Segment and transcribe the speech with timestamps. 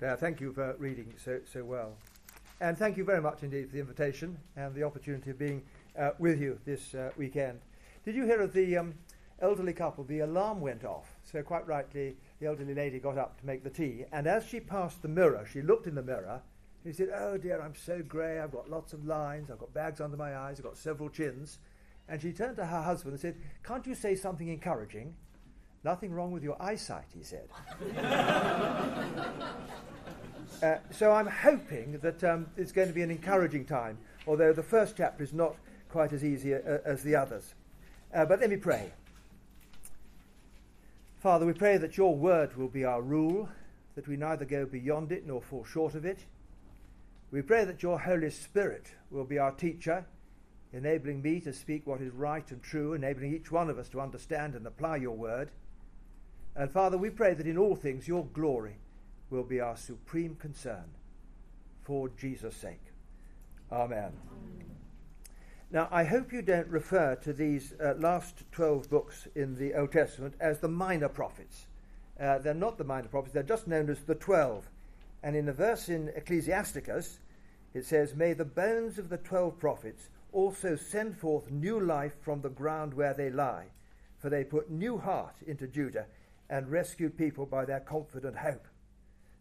[0.00, 1.96] Uh, thank you for reading so, so well.
[2.60, 5.62] And thank you very much indeed for the invitation and the opportunity of being
[5.98, 7.58] uh, with you this uh, weekend.
[8.04, 8.94] Did you hear of the um,
[9.40, 10.04] elderly couple?
[10.04, 11.16] The alarm went off.
[11.24, 14.04] So, quite rightly, the elderly lady got up to make the tea.
[14.12, 16.42] And as she passed the mirror, she looked in the mirror.
[16.84, 18.38] She said, Oh dear, I'm so grey.
[18.38, 19.50] I've got lots of lines.
[19.50, 20.60] I've got bags under my eyes.
[20.60, 21.58] I've got several chins.
[22.08, 23.34] And she turned to her husband and said,
[23.64, 25.16] Can't you say something encouraging?
[25.84, 27.48] Nothing wrong with your eyesight, he said.
[30.62, 34.62] uh, so I'm hoping that um, it's going to be an encouraging time, although the
[34.62, 35.54] first chapter is not
[35.88, 37.54] quite as easy uh, as the others.
[38.12, 38.92] Uh, but let me pray.
[41.20, 43.48] Father, we pray that your word will be our rule,
[43.94, 46.24] that we neither go beyond it nor fall short of it.
[47.30, 50.06] We pray that your Holy Spirit will be our teacher
[50.72, 54.00] enabling me to speak what is right and true, enabling each one of us to
[54.00, 55.50] understand and apply your word.
[56.58, 58.74] And Father, we pray that in all things your glory
[59.30, 60.86] will be our supreme concern
[61.84, 62.82] for Jesus' sake.
[63.70, 64.10] Amen.
[65.70, 69.92] Now, I hope you don't refer to these uh, last 12 books in the Old
[69.92, 71.66] Testament as the minor prophets.
[72.18, 74.68] Uh, they're not the minor prophets, they're just known as the 12.
[75.22, 77.20] And in a verse in Ecclesiasticus,
[77.72, 82.40] it says, May the bones of the 12 prophets also send forth new life from
[82.40, 83.66] the ground where they lie,
[84.18, 86.06] for they put new heart into Judah
[86.50, 88.66] and rescued people by their confident hope.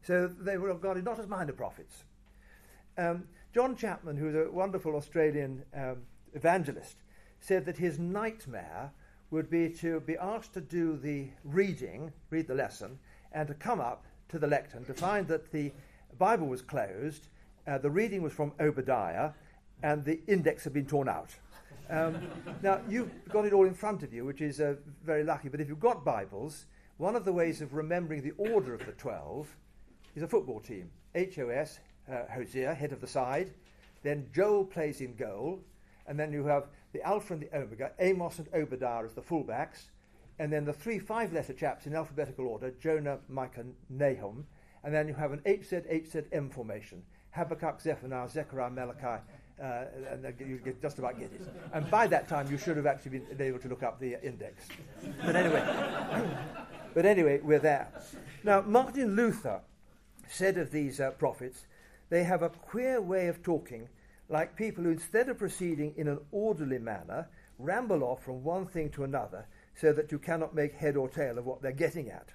[0.04, 2.04] So they were regarded not as minor prophets.
[2.98, 5.98] Um, John Chapman, who's a wonderful Australian um,
[6.34, 6.98] evangelist,
[7.40, 8.92] said that his nightmare
[9.32, 12.98] would be to be asked to do the reading, read the lesson,
[13.32, 15.72] and to come up to the lectern to find that the
[16.18, 17.28] Bible was closed,
[17.68, 19.32] uh, the reading was from Obadiah,
[19.84, 21.30] and the index had been torn out.
[21.90, 22.28] Um,
[22.62, 25.62] now, you've got it all in front of you, which is uh, very lucky, but
[25.62, 26.66] if you've got Bibles,
[26.98, 29.56] one of the ways of remembering the order of the 12
[30.16, 30.90] is a football team.
[31.16, 31.80] HOS,
[32.12, 33.54] uh, Hosea, head of the side,
[34.04, 35.60] then Joel plays in goal,
[36.08, 39.90] and then you have the Alpha and the Omega, Amos and Obadiah as the fullbacks,
[40.40, 44.46] and then the three five letter chaps in alphabetical order, Jonah, Micah, Nahum,
[44.84, 49.22] and then you have an HZ, HZM formation, Habakkuk, Zephaniah, Zechariah, Malachi,
[49.62, 51.42] uh, and you just about get it.
[51.74, 54.68] And by that time, you should have actually been able to look up the index.
[55.26, 55.64] But anyway,
[56.94, 57.88] but anyway, we're there.
[58.44, 59.62] Now, Martin Luther
[60.30, 61.66] said of these uh, prophets,
[62.10, 63.90] they have a queer way of talking,
[64.30, 67.28] like people who, instead of proceeding in an orderly manner,
[67.60, 71.38] ramble off from one thing to another so that you cannot make head or tail
[71.38, 72.30] of what they're getting at.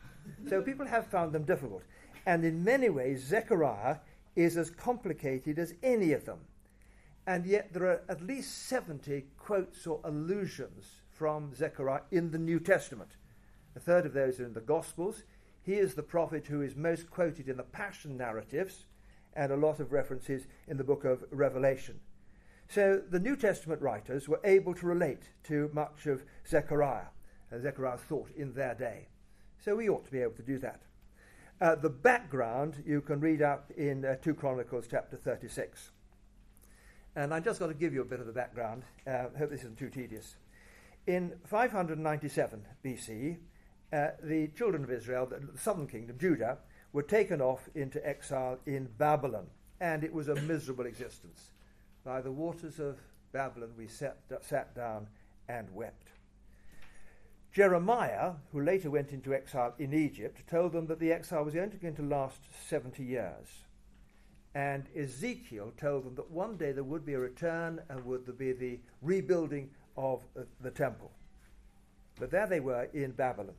[0.48, 1.82] So people have found them difficult.
[2.26, 3.96] And in many ways, Zechariah
[4.36, 6.38] is as complicated as any of them.
[7.26, 12.58] And yet there are at least 70 quotes or allusions from Zechariah in the New
[12.58, 13.10] Testament.
[13.76, 15.22] A third of those are in the Gospels.
[15.62, 18.86] He is the prophet who is most quoted in the Passion narratives
[19.34, 22.00] and a lot of references in the book of Revelation.
[22.68, 27.06] So the New Testament writers were able to relate to much of Zechariah,
[27.52, 29.08] uh, Zechariah's thought in their day.
[29.64, 30.82] So we ought to be able to do that.
[31.60, 35.92] Uh, the background you can read up in uh, 2 Chronicles chapter 36.
[37.14, 38.84] And I've just got to give you a bit of the background.
[39.06, 40.36] I uh, hope this isn't too tedious.
[41.06, 43.36] In 597 BC,
[43.92, 46.58] uh, the children of Israel, the southern kingdom, Judah,
[46.92, 49.46] were taken off into exile in Babylon,
[49.80, 51.50] and it was a miserable existence.
[52.04, 52.98] By the waters of
[53.32, 55.08] Babylon, we sat, sat down
[55.48, 56.08] and wept.
[57.52, 61.76] Jeremiah, who later went into exile in Egypt, told them that the exile was only
[61.76, 63.48] going to last 70 years.
[64.54, 68.34] And Ezekiel told them that one day there would be a return and would there
[68.34, 71.10] be the rebuilding of uh, the temple.
[72.18, 73.54] But there they were in Babylon.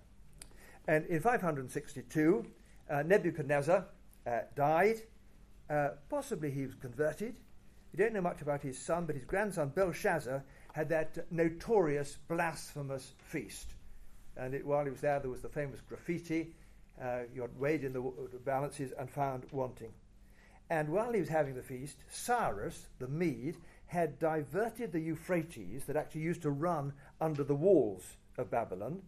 [0.88, 2.46] And in 562,
[2.90, 3.86] uh, Nebuchadnezzar
[4.28, 4.98] uh, died.
[5.70, 7.36] Uh, possibly he was converted.
[7.92, 10.44] We don't know much about his son, but his grandson Belshazzar
[10.74, 13.74] had that notorious blasphemous feast.
[14.36, 16.54] And it, while he was there, there was the famous graffiti.
[17.02, 18.02] Uh, you weighed in the
[18.46, 19.92] balances and found wanting.
[20.70, 23.58] And while he was having the feast, Cyrus, the Mede,
[23.88, 29.02] had diverted the Euphrates that actually used to run under the walls of Babylon.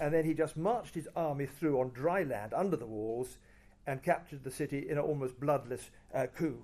[0.00, 3.36] And then he just marched his army through on dry land under the walls
[3.86, 6.58] and captured the city in an almost bloodless uh, coup.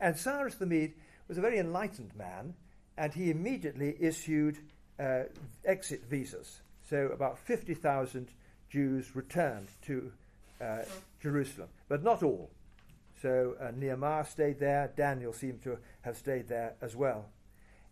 [0.00, 0.94] And Cyrus the Mede
[1.28, 2.54] was a very enlightened man,
[2.96, 4.58] and he immediately issued
[4.98, 5.24] uh,
[5.64, 6.60] exit visas.
[6.88, 8.28] So about 50,000
[8.68, 10.12] Jews returned to
[10.60, 10.82] uh,
[11.22, 12.50] Jerusalem, but not all.
[13.20, 14.92] So uh, Nehemiah stayed there.
[14.96, 17.26] Daniel seemed to have stayed there as well.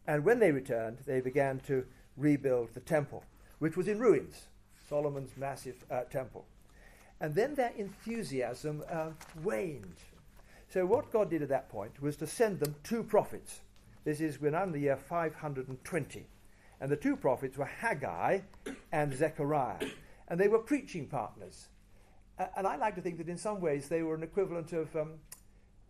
[0.06, 1.84] And when they returned, they began to
[2.16, 3.24] rebuild the temple,
[3.58, 4.46] which was in ruins,
[4.88, 6.46] Solomon's massive uh, temple.
[7.20, 9.10] And then their enthusiasm uh,
[9.42, 9.96] waned.
[10.70, 13.60] So, what God did at that point was to send them two prophets.
[14.04, 16.26] This is when I'm the year 520.
[16.80, 18.40] And the two prophets were Haggai
[18.92, 19.88] and Zechariah.
[20.28, 21.68] And they were preaching partners.
[22.56, 25.14] And I like to think that in some ways they were an equivalent of um,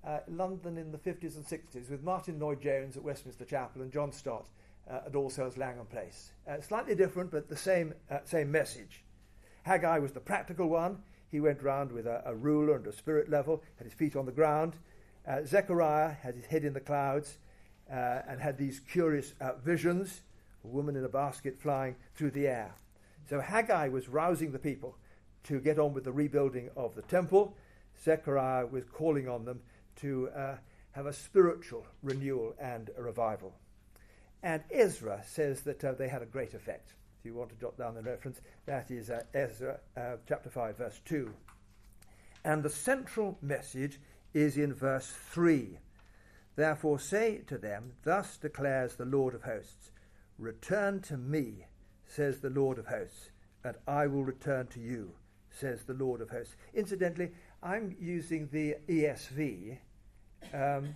[0.06, 4.12] uh, London in the 50s and 60s, with Martyn Lloyd-Jones at Westminster Chapel and John
[4.12, 4.46] Stott
[4.90, 6.32] uh, at All Souls Langham Place.
[6.48, 9.02] Uh, slightly different, but the same, uh, same message.
[9.64, 11.02] Haggai was the practical one.
[11.30, 14.24] He went round with a, a ruler and a spirit level, had his feet on
[14.24, 14.74] the ground.
[15.26, 17.36] Uh, Zechariah had his head in the clouds
[17.92, 20.22] uh, and had these curious visions
[20.64, 22.74] a woman in a basket flying through the air.
[23.28, 24.96] So Haggai was rousing the people
[25.44, 27.56] to get on with the rebuilding of the temple.
[28.04, 29.60] Zechariah was calling on them
[29.96, 30.56] to uh,
[30.92, 33.54] have a spiritual renewal and a revival.
[34.42, 36.94] And Ezra says that uh, they had a great effect.
[37.18, 40.76] If you want to jot down the reference, that is uh, Ezra uh, chapter 5,
[40.76, 41.32] verse 2.
[42.44, 43.98] And the central message
[44.32, 45.78] is in verse 3.
[46.54, 49.90] Therefore say to them, Thus declares the Lord of hosts,
[50.38, 51.66] Return to me,
[52.06, 53.30] says the Lord of hosts,
[53.64, 55.12] and I will return to you,
[55.58, 56.56] says the Lord of hosts.
[56.74, 57.30] Incidentally,
[57.62, 59.78] I'm using the ESV
[60.52, 60.94] um,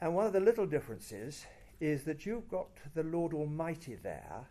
[0.00, 1.46] and one of the little differences
[1.80, 4.46] is that you've got the Lord Almighty there,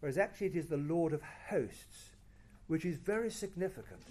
[0.00, 2.10] whereas actually it is the Lord of hosts,
[2.66, 4.02] which is very significant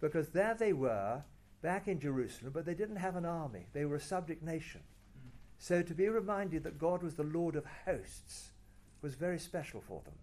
[0.00, 1.22] because there they were
[1.62, 4.82] back in Jerusalem, but they didn't have an army, they were a subject nation.
[5.58, 8.50] So to be reminded that God was the Lord of hosts
[9.00, 10.14] was very special for them.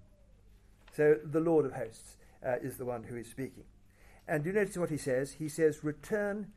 [0.96, 3.64] So the Lord of hosts uh, is the one who is speaking.
[4.28, 5.34] And do you notice what he says?
[5.34, 6.48] He says, Return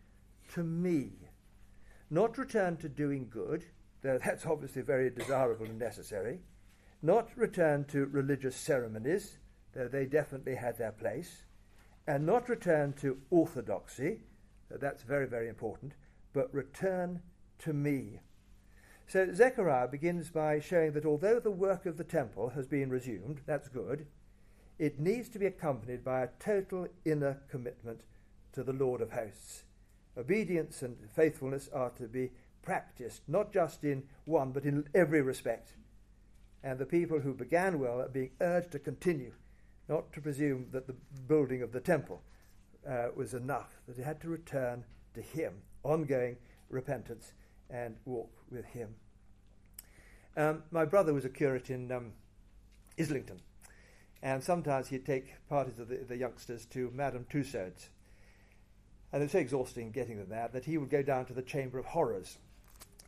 [0.55, 1.27] to me
[2.11, 3.65] not return to doing good,
[4.03, 6.41] though that's obviously very desirable and necessary.
[7.03, 9.39] Not return to religious ceremonies,
[9.75, 11.43] though they definitely had their place.
[12.07, 14.21] And not return to orthodoxy,
[14.71, 15.95] though that's very, very important,
[16.33, 17.21] but return
[17.59, 18.21] to me.
[19.09, 23.41] So Zechariah begins by showing that although the work of the temple has been resumed,
[23.47, 24.07] that's good,
[24.79, 28.01] it needs to be accompanied by a total inner commitment
[28.53, 29.65] to the Lord of hosts.
[30.17, 32.31] Obedience and faithfulness are to be
[32.63, 35.73] practiced, not just in one, but in every respect.
[36.63, 39.33] And the people who began well are being urged to continue,
[39.89, 40.97] not to presume that the
[41.29, 42.23] building of the temple
[42.89, 44.85] uh, was enough, that they had to return
[45.15, 46.37] to Him, ongoing
[46.69, 47.33] repentance,
[47.71, 48.95] and walk with Him.
[50.37, 52.13] Um, my brother was a curate in um,
[52.99, 53.41] Islington,
[54.23, 57.91] and sometimes he'd take parties of the, the youngsters to Madame Tussaud's
[59.13, 61.79] and it's so exhausting getting them there that he would go down to the Chamber
[61.79, 62.39] of Horrors.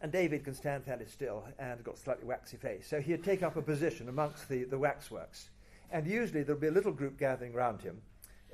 [0.00, 2.86] And David can stand fairly still and got a slightly waxy face.
[2.88, 5.50] So he'd take up a position amongst the, the waxworks.
[5.90, 8.00] And usually there'd be a little group gathering round him,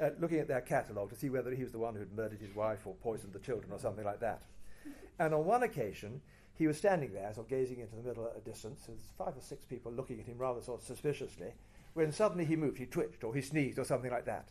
[0.03, 2.55] uh, looking at their catalogue to see whether he was the one who'd murdered his
[2.55, 4.43] wife or poisoned the children or something like that.
[5.21, 6.21] And on one occasion,
[6.55, 9.37] he was standing there, sort of gazing into the middle at a distance, with five
[9.37, 11.53] or six people looking at him rather sort of suspiciously,
[11.95, 14.51] when suddenly he moved, he twitched or he sneezed or something like that.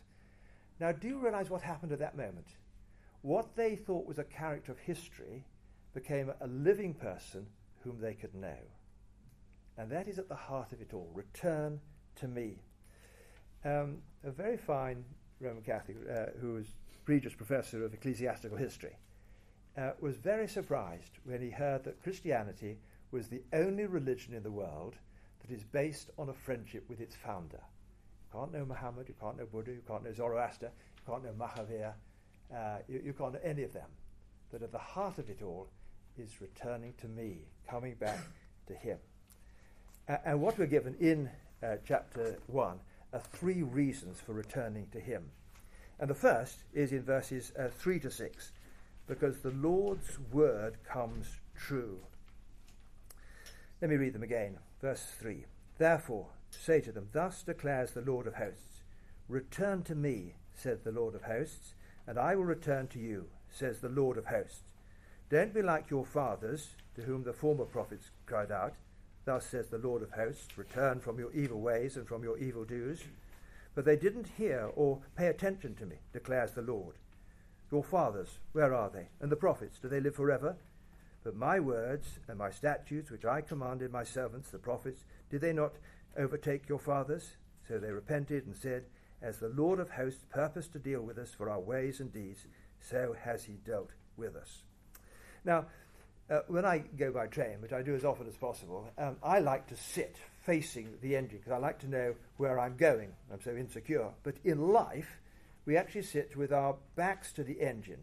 [0.80, 2.46] Now, do you realize what happened at that moment?
[3.24, 5.46] what they thought was a character of history
[5.94, 7.46] became a living person
[7.82, 8.58] whom they could know.
[9.78, 11.10] And that is at the heart of it all.
[11.14, 11.80] Return
[12.16, 12.58] to me.
[13.64, 15.06] Um, a very fine
[15.40, 16.66] Roman Catholic uh, who was
[17.06, 18.98] Regius Professor of Ecclesiastical History
[19.78, 22.76] uh, was very surprised when he heard that Christianity
[23.10, 24.96] was the only religion in the world
[25.46, 27.60] that is based on a friendship with its founder.
[28.32, 31.32] You can't know Muhammad, you can't know Buddha, you can't know Zoroaster, you can't know
[31.32, 31.92] Mahavir,
[32.54, 33.88] uh, you, you can't know any of them.
[34.52, 35.68] That at the heart of it all
[36.16, 38.18] is returning to me, coming back
[38.68, 38.98] to Him.
[40.08, 41.28] Uh, and what we're given in
[41.62, 42.78] uh, chapter 1
[43.12, 45.24] are three reasons for returning to Him.
[45.98, 48.52] And the first is in verses uh, 3 to 6,
[49.06, 51.98] because the Lord's word comes true.
[53.80, 54.58] Let me read them again.
[54.84, 55.46] Verse 3
[55.78, 58.82] Therefore, say to them, Thus declares the Lord of hosts,
[59.30, 61.72] Return to me, said the Lord of hosts
[62.06, 64.60] and I will return to you, says the Lord of hosts.
[65.30, 68.74] Don't be like your fathers, to whom the former prophets cried out,
[69.24, 72.66] Thus says the Lord of hosts, Return from your evil ways and from your evil
[72.66, 73.04] do's.
[73.74, 76.96] But they didn't hear or pay attention to me, declares the Lord.
[77.72, 79.08] Your fathers, where are they?
[79.18, 80.56] And the prophets, do they live forever?
[81.24, 85.54] But my words and my statutes, which I commanded my servants, the prophets, did they
[85.54, 85.72] not
[86.16, 87.36] overtake your fathers?
[87.66, 88.84] So they repented and said,
[89.22, 92.46] as the Lord of hosts purposed to deal with us for our ways and deeds,
[92.78, 94.62] so has he dealt with us.
[95.46, 95.64] Now,
[96.28, 99.38] uh, when I go by train, which I do as often as possible, um, I
[99.40, 103.12] like to sit facing the engine because I like to know where I'm going.
[103.32, 104.10] I'm so insecure.
[104.22, 105.20] But in life,
[105.64, 108.00] we actually sit with our backs to the engine.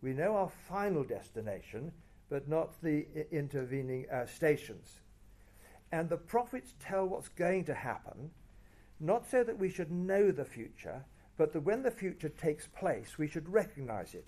[0.00, 1.92] We know our final destination,
[2.34, 4.98] but not the intervening uh, stations.
[5.92, 8.32] And the prophets tell what's going to happen,
[8.98, 11.04] not so that we should know the future,
[11.36, 14.26] but that when the future takes place, we should recognize it.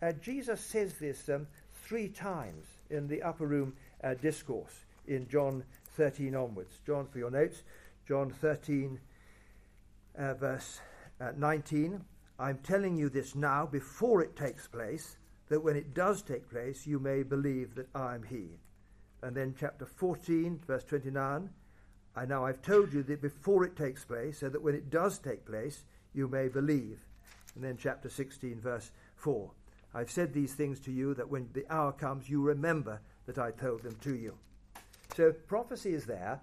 [0.00, 1.46] Uh, Jesus says this um,
[1.82, 5.64] three times in the upper room uh, discourse in John
[5.98, 6.80] 13 onwards.
[6.86, 7.62] John, for your notes,
[8.08, 8.98] John 13,
[10.16, 10.80] uh, verse
[11.20, 12.02] uh, 19.
[12.38, 16.86] I'm telling you this now before it takes place, that when it does take place,
[16.86, 18.58] you may believe that I am He.
[19.22, 21.50] And then chapter 14, verse 29.
[22.16, 25.18] I now I've told you that before it takes place, so that when it does
[25.18, 25.82] take place,
[26.12, 26.98] you may believe.
[27.54, 29.50] And then chapter 16, verse 4.
[29.94, 33.52] I've said these things to you that when the hour comes, you remember that I
[33.52, 34.34] told them to you.
[35.16, 36.40] So prophecy is there,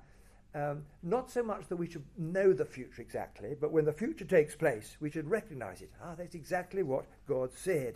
[0.54, 4.26] um, not so much that we should know the future exactly, but when the future
[4.26, 5.92] takes place, we should recognize it.
[6.04, 7.96] Ah, that's exactly what God said.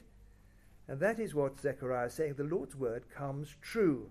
[0.88, 2.36] And that is what Zechariah is saying.
[2.36, 4.10] The Lord's word comes true.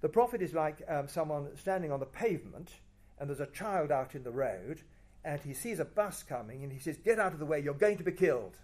[0.00, 2.70] The prophet is like um, someone standing on the pavement,
[3.18, 4.82] and there's a child out in the road,
[5.24, 7.74] and he sees a bus coming, and he says, Get out of the way, you're
[7.74, 8.58] going to be killed.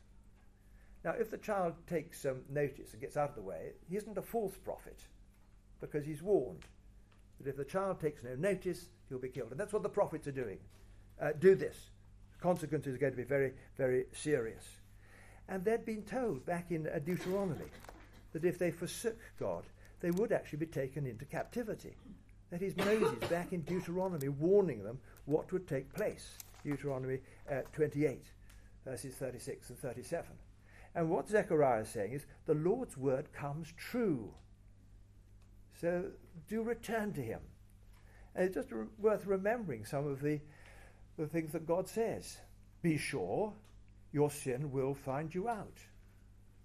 [1.05, 4.19] Now, if the child takes um, notice and gets out of the way, he isn't
[4.19, 5.01] a false prophet
[5.81, 6.67] because he's warned
[7.41, 9.51] that if the child takes no notice, he'll be killed.
[9.51, 10.59] And that's what the prophets are doing.
[11.21, 11.91] Uh, do this.
[12.33, 14.65] The consequences are going to be very, very serious.
[15.51, 17.67] And they'd been told back in uh, Deuteronomy
[18.33, 19.65] that if they forsook God,
[20.01, 21.97] they would actually be taken into captivity.
[22.51, 26.39] That is Moses back in Deuteronomy warning them what would take place.
[26.65, 27.19] Deuteronomy
[27.51, 28.25] uh, 28,
[28.85, 30.27] verses 36 and 37.
[30.95, 34.33] And what Zechariah is saying is the Lord's word comes true.
[35.81, 36.07] So
[36.49, 37.41] do return to him.
[38.37, 40.41] And it's just re- worth remembering some of the,
[41.19, 42.39] the things that God says.
[42.83, 43.53] Be sure
[44.13, 45.79] your sin will find you out.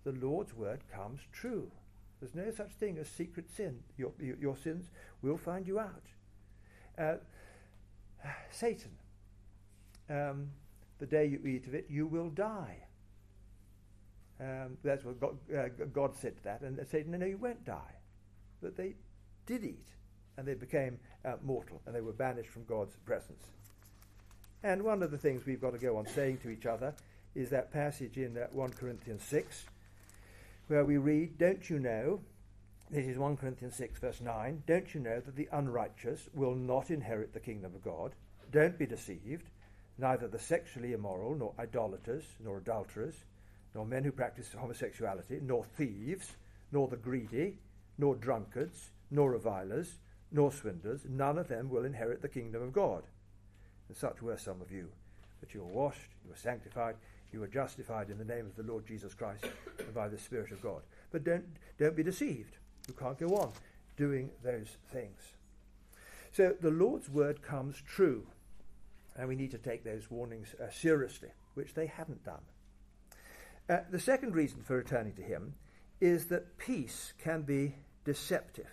[0.03, 1.71] The Lord's word comes true.
[2.19, 3.79] There's no such thing as secret sin.
[3.97, 4.89] Your, your sins
[5.21, 6.03] will find you out.
[6.97, 7.15] Uh,
[8.51, 8.91] Satan,
[10.09, 10.49] um,
[10.99, 12.77] the day you eat of it, you will die.
[14.39, 16.61] Um, that's what God, uh, God, said to that.
[16.61, 17.95] And Satan, no, no, you won't die.
[18.61, 18.95] But they
[19.45, 19.87] did eat,
[20.37, 23.43] and they became uh, mortal, and they were banished from God's presence.
[24.63, 26.93] And one of the things we've got to go on saying to each other
[27.35, 29.65] is that passage in uh, 1 Corinthians 6,
[30.67, 32.21] where we read, Don't you know,
[32.89, 36.89] this is 1 Corinthians 6, verse 9, don't you know that the unrighteous will not
[36.89, 38.13] inherit the kingdom of God?
[38.51, 39.49] Don't be deceived.
[39.97, 43.15] Neither the sexually immoral, nor idolaters, nor adulterers,
[43.73, 46.33] nor men who practice homosexuality, nor thieves,
[46.71, 47.57] nor the greedy,
[47.97, 49.95] nor drunkards, nor revilers,
[50.31, 53.03] nor swindlers, none of them will inherit the kingdom of God.
[53.87, 54.89] And such were some of you.
[55.39, 56.95] But you were washed, you were sanctified,
[57.35, 59.43] you were justified in the name of the Lord Jesus Christ
[59.77, 60.81] and by the Spirit of God.
[61.11, 61.43] But don't,
[61.77, 62.55] don't be deceived.
[62.87, 63.51] You can't go on
[63.97, 65.19] doing those things.
[66.31, 68.25] So the Lord's word comes true,
[69.17, 72.41] and we need to take those warnings uh, seriously, which they haven't done.
[73.69, 75.55] Uh, the second reason for returning to Him
[75.99, 77.75] is that peace can be
[78.05, 78.69] deceptive.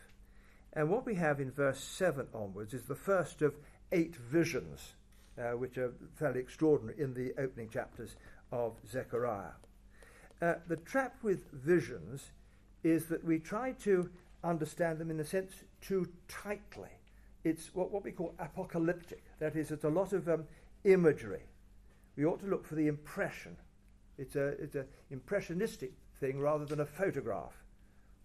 [0.72, 3.54] And what we have in verse 7 onwards is the first of
[3.90, 4.94] eight visions,
[5.36, 8.14] uh, which are fairly extraordinary in the opening chapters
[8.52, 9.56] of Zechariah.
[10.40, 12.30] Uh, the trap with visions
[12.84, 14.10] is that we try to
[14.44, 16.90] understand them in a sense too tightly.
[17.44, 19.22] It's what, what we call apocalyptic.
[19.38, 20.44] That is, it's a lot of um,
[20.84, 21.42] imagery.
[22.16, 23.56] We ought to look for the impression.
[24.18, 27.54] It's an it's a impressionistic thing rather than a photograph.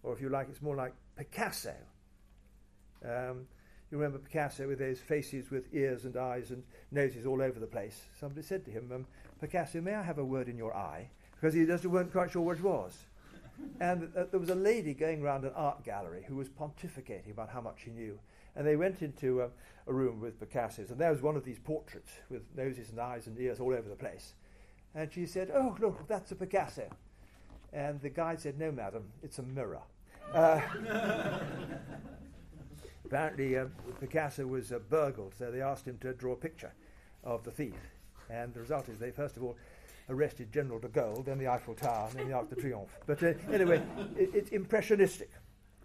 [0.02, 1.74] Or if you like, it's more like Picasso.
[3.04, 3.46] Um,
[3.90, 7.66] you remember Picasso with those faces with ears and eyes and noses all over the
[7.66, 8.02] place.
[8.18, 9.06] Somebody said to him, um,
[9.40, 11.08] Picasso, may I have a word in your eye?
[11.34, 12.96] Because he just weren't quite sure what it was.
[13.80, 17.48] And uh, there was a lady going around an art gallery who was pontificating about
[17.48, 18.18] how much she knew.
[18.56, 19.48] And they went into uh,
[19.86, 23.26] a room with Picasso's, and there was one of these portraits with noses and eyes
[23.26, 24.34] and ears all over the place.
[24.94, 26.88] And she said, Oh, look, that's a Picasso.
[27.72, 29.82] And the guy said, No, madam, it's a mirror.
[30.34, 30.60] Uh,
[33.08, 33.66] apparently, uh,
[34.00, 36.72] Picasso was uh, burgled, so they asked him to draw a picture
[37.24, 37.74] of the thief.
[38.30, 39.56] And the result is they, first of all,
[40.10, 42.92] arrested General de Gaulle, then the Eiffel Tower, and then the Arc de Triomphe.
[43.06, 43.82] But uh, anyway,
[44.16, 45.30] it, it's impressionistic.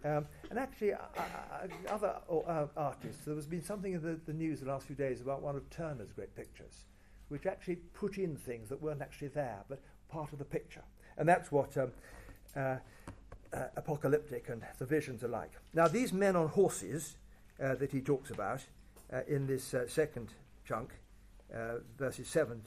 [0.04, 4.34] Um, and actually, uh, uh, other uh, artists, there has been something in the, the,
[4.34, 6.84] news the last few days about one of Turner's great pictures,
[7.28, 10.82] which actually put in things that weren't actually there, but part of the picture.
[11.16, 11.90] And that's what um,
[12.54, 12.76] uh,
[13.54, 15.52] uh, apocalyptic and the visions alike.
[15.72, 17.16] Now, these men on horses
[17.62, 18.60] uh, that he talks about
[19.28, 20.30] in this second
[20.66, 20.92] chunk,
[21.98, 22.60] verses 7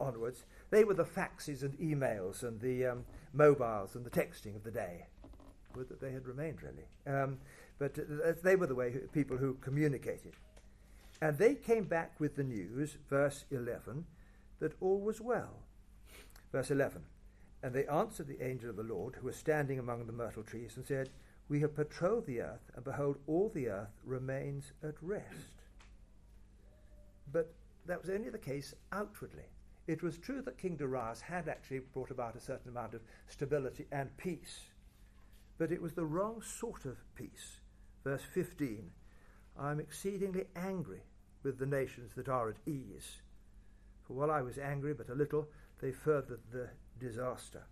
[0.00, 4.64] onwards, They were the faxes and emails and the um, mobiles and the texting of
[4.64, 5.06] the day.
[5.76, 6.86] Would that they had remained, really.
[7.06, 7.38] Um,
[7.78, 10.34] but uh, they were the way people who communicated.
[11.20, 14.06] And they came back with the news, verse 11,
[14.58, 15.62] that all was well.
[16.50, 17.02] Verse 11
[17.62, 20.72] And they answered the angel of the Lord, who was standing among the myrtle trees,
[20.76, 21.10] and said,
[21.48, 25.62] We have patrolled the earth, and behold, all the earth remains at rest.
[27.30, 27.54] But
[27.86, 29.44] that was only the case outwardly.
[29.86, 33.86] It was true that King Darius had actually brought about a certain amount of stability
[33.90, 34.60] and peace,
[35.58, 37.60] but it was the wrong sort of peace.
[38.04, 38.90] Verse 15
[39.58, 41.02] I am exceedingly angry
[41.42, 43.20] with the nations that are at ease.
[44.06, 45.48] For while I was angry but a little,
[45.80, 46.70] they furthered the
[47.02, 47.62] disaster.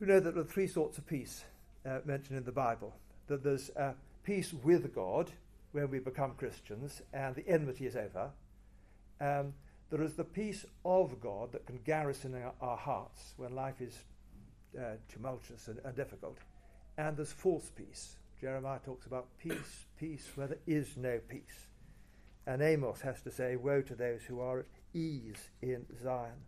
[0.00, 1.44] You know that there are three sorts of peace
[1.84, 2.94] uh, mentioned in the Bible
[3.26, 3.92] that there's uh,
[4.24, 5.30] peace with God
[5.72, 8.30] when we become Christians and the enmity is over.
[9.20, 9.54] Um,
[9.90, 13.98] there is the peace of God that can garrison our, our hearts when life is
[14.78, 16.36] uh, tumultuous and, and, difficult.
[16.96, 18.16] And there's false peace.
[18.40, 21.68] Jeremiah talks about peace, peace where there is no peace.
[22.46, 26.44] And Amos has to say, Woe to those who are at ease in Zion.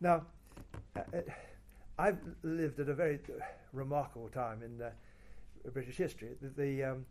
[0.00, 0.26] Now,
[0.96, 1.20] uh, uh
[1.98, 3.20] I've lived at a very
[3.72, 4.90] remarkable time in uh,
[5.72, 6.36] British history.
[6.42, 7.06] The, the um,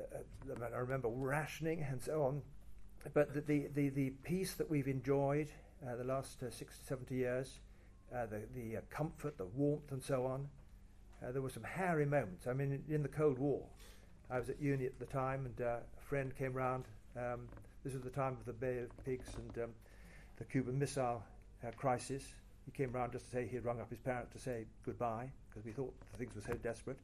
[0.00, 2.42] uh, I remember rationing and so on
[3.14, 5.48] but the, the, the, peace that we've enjoyed
[5.86, 7.58] uh, the last uh, 60, 70 years,
[8.14, 10.48] uh, the, the uh, comfort, the warmth, and so on,
[11.22, 12.46] uh, there were some hairy moments.
[12.46, 13.62] I mean, in, the Cold War,
[14.30, 16.84] I was at uni at the time, and uh, a friend came round.
[17.16, 17.48] Um,
[17.84, 19.70] this was the time of the Bay of Pigs and um,
[20.38, 21.22] the Cuban Missile
[21.70, 22.24] crisis.
[22.64, 25.64] He came round just to say he'd rung up his parents to say goodbye because
[25.64, 26.98] we thought things were so desperate.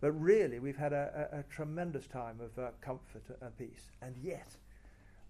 [0.00, 3.90] But really, we've had a, a, a tremendous time of comfort and peace.
[4.00, 4.56] And yet,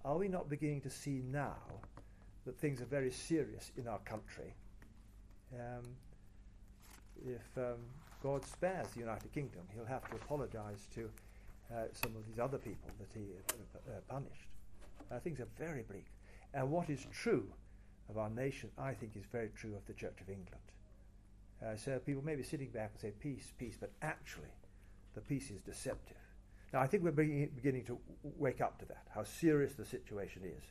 [0.05, 1.57] are we not beginning to see now
[2.45, 4.55] that things are very serious in our country?
[5.55, 5.85] Um,
[7.27, 7.79] if um,
[8.23, 11.11] God spares the United Kingdom, he'll have to apologise to
[11.73, 14.49] uh, some of these other people that he uh, uh, punished.
[15.11, 16.07] Uh, things are very bleak.
[16.55, 17.47] And what is true
[18.09, 20.63] of our nation, I think, is very true of the Church of England.
[21.65, 24.55] Uh, so people may be sitting back and say, peace, peace, but actually,
[25.15, 26.17] the peace is deceptive.
[26.73, 30.63] Now, I think we're beginning to wake up to that, how serious the situation is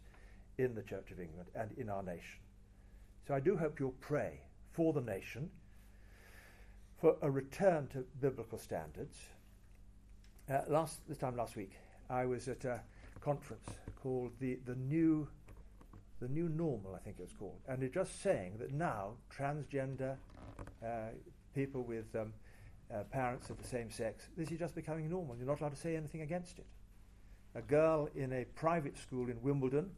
[0.58, 2.39] in the Church of England and in our nation.
[3.28, 5.50] So I do hope you'll pray for the nation,
[7.00, 9.17] for a return to biblical standards.
[10.50, 11.73] Uh, last this time last week,
[12.10, 12.80] I was at a
[13.19, 13.67] conference
[14.02, 15.28] called the, the New
[16.19, 20.15] the New Normal, I think it was called, and it's just saying that now transgender
[20.84, 21.10] uh,
[21.53, 22.34] people with um,
[22.93, 25.36] uh, parents of the same sex, this is just becoming normal.
[25.38, 26.65] You're not allowed to say anything against it.
[27.56, 29.89] A girl in a private school in Wimbledon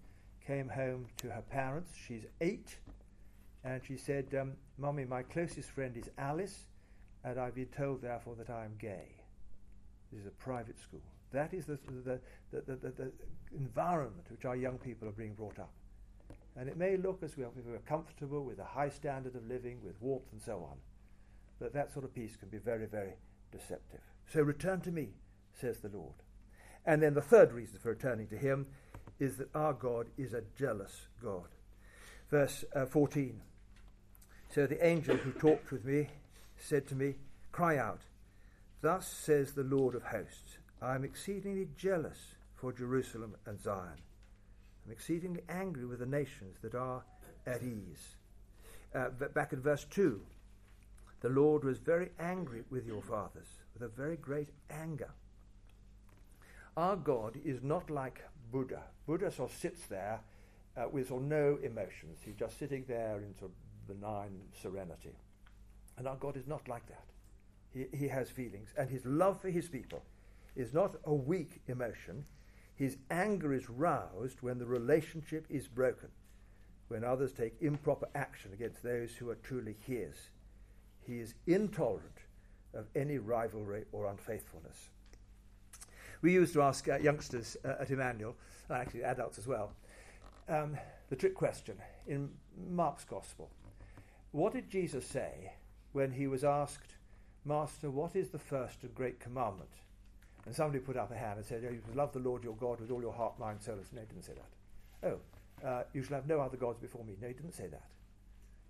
[0.45, 1.91] came home to her parents.
[2.08, 2.77] She's eight,
[3.63, 6.67] and she said, um, Mummy, my closest friend is Alice,
[7.23, 9.15] and I've been told, therefore, that I am gay.
[10.12, 11.01] This is a private school.
[11.32, 12.19] That is the, the,
[12.51, 13.12] the, the, the
[13.55, 15.71] environment which our young people are being brought up.
[16.60, 19.78] And it may look as well if we're comfortable with a high standard of living,
[19.82, 20.78] with warmth and so on
[21.58, 23.13] But that sort of peace can be very, very
[23.50, 24.02] deceptive.
[24.28, 25.13] So return to me,
[25.54, 26.15] says the Lord.
[26.86, 28.67] And then the third reason for returning to him
[29.19, 31.48] is that our God is a jealous God.
[32.30, 33.39] Verse uh, 14.
[34.54, 36.10] So the angel who talked with me
[36.58, 37.15] said to me,
[37.54, 38.02] Cry out,
[38.82, 44.02] Thus says the Lord of hosts, I am exceedingly jealous for Jerusalem and Zion.
[44.89, 47.04] I'm exceedingly angry with the nations that are
[47.45, 48.15] at ease.
[48.95, 50.19] Uh, back in verse 2,
[51.21, 55.12] the Lord was very angry with your fathers, with a very great anger.
[56.75, 58.82] Our God is not like Buddha.
[59.06, 60.21] Buddha sort of sits there
[60.75, 62.17] uh, with sort of no emotions.
[62.25, 65.13] He's just sitting there in sort of benign serenity.
[65.99, 67.06] And our God is not like that.
[67.71, 68.69] He, he has feelings.
[68.75, 70.02] And his love for his people
[70.56, 72.25] is not a weak emotion.
[72.80, 76.08] His anger is roused when the relationship is broken,
[76.88, 80.15] when others take improper action against those who are truly his.
[81.06, 82.20] He is intolerant
[82.74, 84.92] of any rivalry or unfaithfulness.
[86.22, 88.38] We used to ask uh, youngsters uh, at Emmanuel,
[88.70, 89.74] and actually adults as well,
[90.48, 90.78] um,
[91.10, 91.76] the trick question
[92.08, 92.30] in
[92.70, 93.50] Mark's Gospel.
[94.32, 95.52] What did Jesus say
[95.92, 96.96] when he was asked,
[97.44, 99.70] Master, what is the first and great commandment?
[100.50, 102.56] And somebody put up a hand and said, oh, You shall love the Lord your
[102.56, 103.76] God with all your heart, mind, soul.
[103.94, 105.08] No, he didn't say that.
[105.08, 105.20] Oh,
[105.64, 107.14] uh, you shall have no other gods before me.
[107.22, 107.86] No, he didn't say that.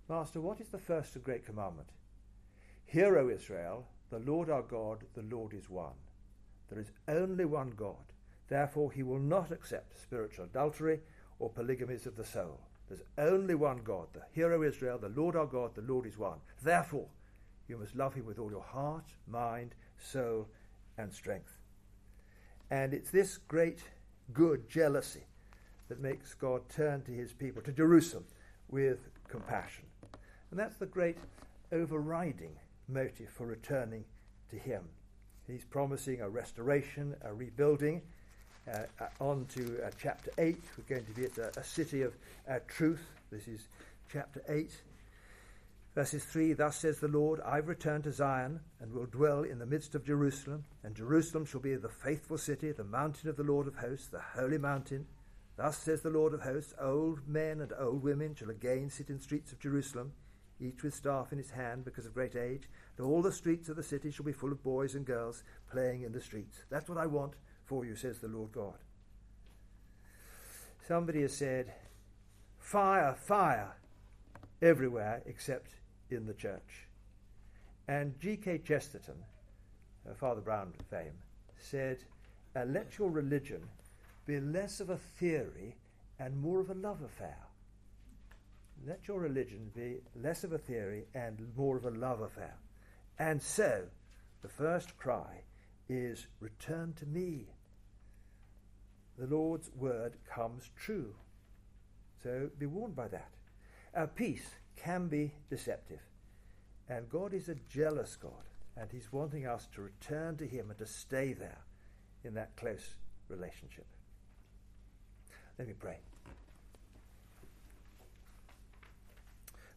[0.06, 1.88] Master, what is the first and great commandment?
[2.84, 5.94] Hear, O Israel, the Lord our God, the Lord is one.
[6.68, 8.12] There is only one God.
[8.50, 11.00] Therefore, he will not accept spiritual adultery
[11.38, 12.60] or polygamies of the soul.
[12.88, 16.40] There's only one God, the hero Israel, the Lord our God, the Lord is one.
[16.62, 17.08] Therefore,
[17.68, 20.46] you must love him with all your heart, mind, soul,
[20.98, 21.59] and strength.
[22.70, 23.80] And it's this great
[24.32, 25.24] good jealousy
[25.88, 28.24] that makes God turn to his people, to Jerusalem,
[28.68, 29.84] with compassion.
[30.50, 31.16] And that's the great
[31.72, 32.52] overriding
[32.88, 34.04] motive for returning
[34.50, 34.82] to him.
[35.46, 38.02] He's promising a restoration, a rebuilding.
[38.70, 40.56] Uh, uh, on to uh, chapter 8.
[40.76, 42.12] We're going to be at a, a city of
[42.48, 43.00] uh, truth.
[43.32, 43.66] This is
[44.12, 44.70] chapter 8.
[45.94, 49.66] Verses 3 Thus says the Lord, I've returned to Zion and will dwell in the
[49.66, 53.66] midst of Jerusalem, and Jerusalem shall be the faithful city, the mountain of the Lord
[53.66, 55.06] of hosts, the holy mountain.
[55.56, 59.18] Thus says the Lord of hosts, Old men and old women shall again sit in
[59.18, 60.12] streets of Jerusalem,
[60.60, 63.76] each with staff in his hand because of great age, and all the streets of
[63.76, 66.58] the city shall be full of boys and girls playing in the streets.
[66.70, 68.78] That's what I want for you, says the Lord God.
[70.86, 71.72] Somebody has said,
[72.58, 73.76] Fire, fire,
[74.62, 75.79] everywhere except
[76.12, 76.88] in the church.
[77.88, 78.58] And G.K.
[78.58, 79.16] Chesterton,
[80.08, 81.14] uh, Father Brown fame,
[81.58, 81.98] said,
[82.54, 83.62] uh, Let your religion
[84.26, 85.76] be less of a theory
[86.18, 87.38] and more of a love affair.
[88.86, 92.54] Let your religion be less of a theory and more of a love affair.
[93.18, 93.84] And so,
[94.42, 95.42] the first cry
[95.88, 97.46] is, Return to me.
[99.18, 101.14] The Lord's word comes true.
[102.22, 103.30] So be warned by that.
[103.94, 106.00] Our peace can be deceptive.
[106.88, 108.32] And God is a jealous God,
[108.76, 111.58] and He's wanting us to return to Him and to stay there
[112.24, 112.94] in that close
[113.28, 113.86] relationship.
[115.58, 115.98] Let me pray.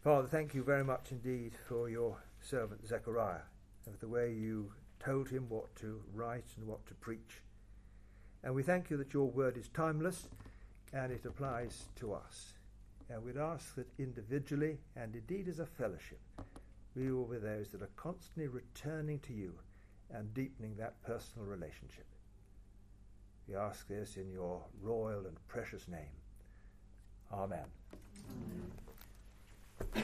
[0.04, 3.44] Father, thank you very much indeed for your servant Zechariah
[3.86, 7.42] and for the way you told him what to write and what to preach.
[8.44, 10.28] And we thank you that your word is timeless
[10.92, 12.54] and it applies to us.
[13.10, 16.20] And we'd ask that individually and indeed as a fellowship,
[16.96, 19.54] we will be those that are constantly returning to you
[20.12, 22.06] and deepening that personal relationship.
[23.48, 26.16] We ask this in your royal and precious name.
[27.32, 27.66] Amen.
[29.96, 30.04] Amen.